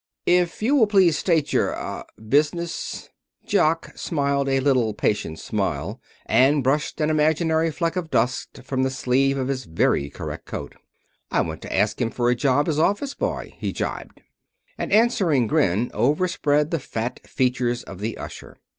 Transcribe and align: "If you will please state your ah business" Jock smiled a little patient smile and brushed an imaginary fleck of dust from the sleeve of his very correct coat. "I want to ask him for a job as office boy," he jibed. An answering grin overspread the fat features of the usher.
"If 0.25 0.63
you 0.63 0.73
will 0.75 0.87
please 0.87 1.15
state 1.15 1.53
your 1.53 1.75
ah 1.77 2.05
business" 2.29 3.09
Jock 3.45 3.91
smiled 3.95 4.49
a 4.49 4.59
little 4.59 4.95
patient 4.95 5.37
smile 5.37 6.01
and 6.25 6.63
brushed 6.63 6.99
an 6.99 7.11
imaginary 7.11 7.69
fleck 7.69 7.95
of 7.95 8.09
dust 8.09 8.61
from 8.63 8.81
the 8.81 8.89
sleeve 8.89 9.37
of 9.37 9.47
his 9.47 9.65
very 9.65 10.09
correct 10.09 10.45
coat. 10.45 10.73
"I 11.29 11.41
want 11.41 11.61
to 11.61 11.77
ask 11.77 12.01
him 12.01 12.09
for 12.09 12.31
a 12.31 12.35
job 12.35 12.67
as 12.67 12.79
office 12.79 13.13
boy," 13.13 13.53
he 13.59 13.71
jibed. 13.71 14.21
An 14.75 14.91
answering 14.91 15.45
grin 15.45 15.91
overspread 15.93 16.71
the 16.71 16.79
fat 16.79 17.19
features 17.27 17.83
of 17.83 17.99
the 17.99 18.17
usher. 18.17 18.57